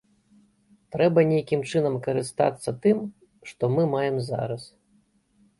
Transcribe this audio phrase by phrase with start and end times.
[0.93, 2.97] Трэба нейкім чынам карыстацца тым,
[3.51, 4.63] што мы маем зараз.